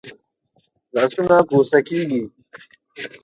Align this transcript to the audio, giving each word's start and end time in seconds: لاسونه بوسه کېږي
لاسونه 0.93 1.37
بوسه 1.49 1.79
کېږي 1.87 2.21